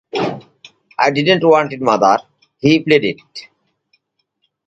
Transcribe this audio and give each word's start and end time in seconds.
“I 1.07 1.11
don’t 1.11 1.43
want 1.43 1.73
it, 1.73 1.79
mother,” 1.79 2.17
he 2.57 2.79
pleaded. 2.79 3.19